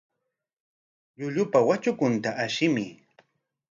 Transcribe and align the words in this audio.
Llullupa 1.19 1.59
watrakunta 1.67 2.29
ashimuy. 2.43 2.89